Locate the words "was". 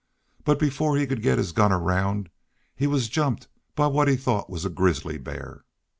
2.87-3.07, 4.49-4.65